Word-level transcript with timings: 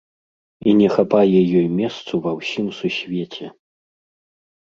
І 0.69 0.71
не 0.79 0.87
хапае 0.95 1.41
ёй 1.59 1.67
месцу 1.79 2.13
ва 2.25 2.31
ўсім 2.39 2.67
Сусвеце. 2.79 3.45